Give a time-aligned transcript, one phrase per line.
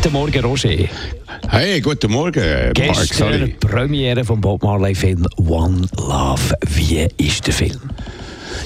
[0.00, 0.88] Guten Morgen, Roger.
[1.48, 3.58] Hey, guten Morgen, Gestern Mark.
[3.58, 6.54] Premiere vom Bob Marley Film One Love.
[6.68, 7.80] Wie ist der Film?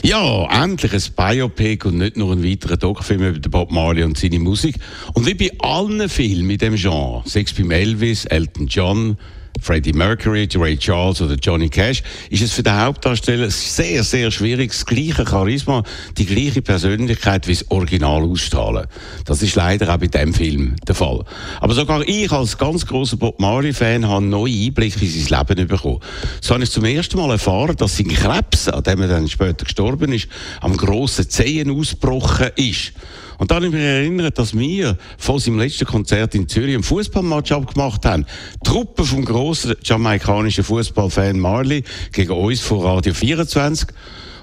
[0.02, 4.40] Ja, endlich ein Biopic und nicht nur ein weiterer Doc-Film über Bob Marley und seine
[4.40, 4.76] Musik.
[5.14, 9.16] Und wie bei allen Filmen in dem Genre, sechs beim Elvis, Elton John,
[9.60, 14.72] Freddie Mercury, Ray Charles oder Johnny Cash, ist es für den Hauptdarsteller sehr, sehr schwierig,
[14.72, 15.82] das gleiche Charisma,
[16.18, 18.86] die gleiche Persönlichkeit wie das Original ausstrahlen.
[19.24, 21.24] Das ist leider auch bei diesem Film der Fall.
[21.60, 26.00] Aber sogar ich als ganz großer Bob Marley-Fan habe neue Einblicke in sein Leben bekommen.
[26.40, 29.64] So habe ich zum ersten Mal erfahren, dass sein Krebs, an dem er dann später
[29.64, 30.28] gestorben ist,
[30.60, 32.92] am grossen Zehen ausgebrochen ist.
[33.42, 36.84] Und dann habe ich mich erinnert, dass wir vor seinem letzten Konzert in Zürich ein
[36.84, 38.24] Fußballmatch abgemacht haben.
[38.64, 41.82] Die Truppe vom grossen jamaikanischen Fußballfan Marley
[42.12, 43.88] gegen uns von Radio 24.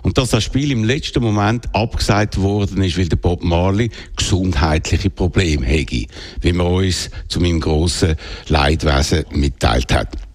[0.01, 5.09] Und dass das Spiel im letzten Moment abgesagt worden ist, weil der Bob Marley gesundheitliche
[5.09, 6.05] Probleme hätte,
[6.41, 8.17] wie man uns zu meinem grossen
[8.49, 10.28] Leidwesen mitteilt hat.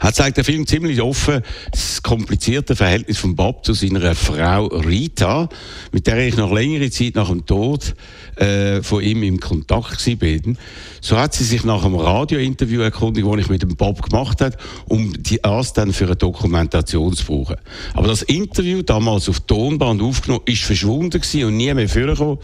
[0.00, 5.48] Er zeigt der Film ziemlich offen das komplizierte Verhältnis von Bob zu seiner Frau Rita,
[5.92, 7.94] mit der ich noch längere Zeit nach dem Tod
[8.36, 10.54] äh, von ihm im Kontakt war.
[11.00, 14.56] So hat sie sich nach einem Radiointerview erkundigt, das ich mit dem Bob gemacht habe,
[14.86, 17.56] um die das dann für eine Dokumentation zu brauchen.
[17.94, 22.38] Aber das Interview, damals auf Tonband aufgenommen, ist verschwunden und nie mehr vorgekommen.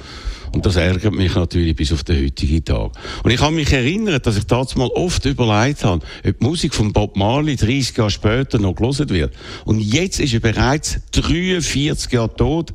[0.52, 2.90] Und das ärgert mich natürlich bis auf den heutigen Tag.
[3.22, 6.74] Und ich kann mich erinnern, dass ich damals mal oft überlegt habe, ob die Musik
[6.74, 9.34] von Bob Marley 30 Jahre später noch gelesen wird.
[9.64, 12.72] Und jetzt ist er bereits 43 Jahre tot.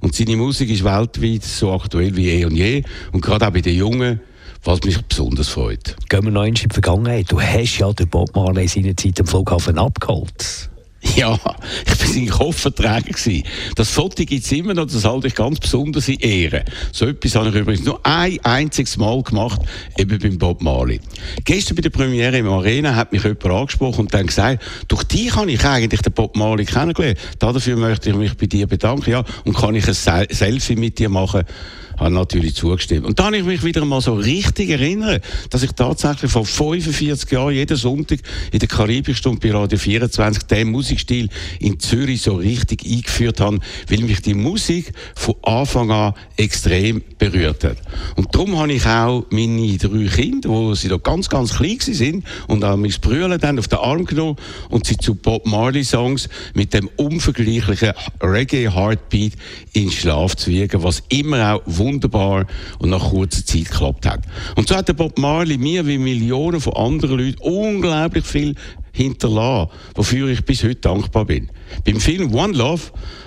[0.00, 2.82] Und seine Musik ist weltweit so aktuell wie eh und je.
[3.12, 4.20] Und gerade auch bei den Jungen,
[4.62, 5.96] was mich besonders freut.
[6.08, 7.30] Gehen wir noch in die Vergangenheit.
[7.30, 10.70] Du hast ja den Bob Marley seine Zeit am Flughafen abgeholt.
[11.16, 13.42] Ja, ich war sein Kofferträger.
[13.74, 16.64] Das Foto gibt es immer noch, das halte ich ganz besonders in Ehre.
[16.92, 19.62] So etwas habe ich übrigens nur ein einziges Mal gemacht,
[19.96, 21.00] eben beim Bob Marley.
[21.44, 25.34] Gestern bei der Premiere im Arena hat mich jemand angesprochen und dann gesagt, durch dich
[25.34, 27.18] habe ich eigentlich den Bob Marley kennengelernt.
[27.38, 31.08] Dafür möchte ich mich bei dir bedanken, ja, und kann ich ein Selfie mit dir
[31.08, 31.44] machen
[31.96, 33.06] habe natürlich zugestimmt.
[33.06, 35.20] Und dann habe ich mich wieder mal so richtig erinnern,
[35.50, 38.20] dass ich tatsächlich vor 45 Jahren jeden Sonntag
[38.52, 41.28] in der Karibikstunde bei Radio 24 den Musikstil
[41.60, 43.58] in Zürich so richtig eingeführt habe,
[43.88, 47.78] weil mich die Musik von Anfang an extrem berührt hat.
[48.16, 52.24] Und darum habe ich auch meine drei Kinder, wo sie noch ganz, ganz klein sind
[52.48, 54.36] und auch mein Brüder dann auf den Arm genommen
[54.70, 59.32] und sie zu Bob Marley Songs mit dem unvergleichlichen Reggae Heartbeat
[59.72, 62.46] in Schlaf zu wiegen, was immer auch wunderbar
[62.78, 64.20] und nach kurzer Zeit geklappt hat.
[64.56, 68.54] Und so hat der Bob Marley mir wie Millionen von anderen Leuten unglaublich viel
[68.92, 71.50] hinterlassen, wofür ich bis heute dankbar bin.
[71.84, 72.82] Beim Film One Love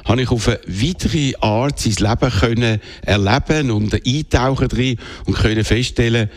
[0.05, 5.63] habe ich auf eine weitere Art sein Leben können erleben und eintauchen drin und können
[5.63, 6.29] feststellen,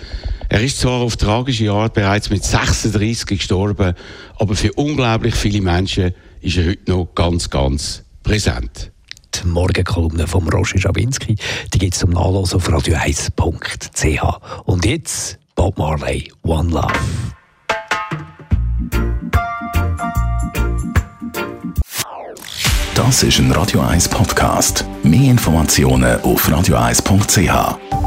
[0.49, 3.95] er ist zwar auf tragische Art bereits mit 36 gestorben,
[4.39, 6.13] aber für unglaublich viele Menschen
[6.43, 8.93] ist er heute noch ganz, ganz präsent
[9.33, 11.37] die Morgenkolumne von Roger Schabinski.
[11.73, 14.41] Die gibt es zum Nachlesen auf radio1.ch.
[14.65, 16.93] Und jetzt Bob Marley, One Love.
[22.95, 24.85] Das ist ein Radio 1 Podcast.
[25.03, 28.02] Mehr Informationen auf radio1.ch.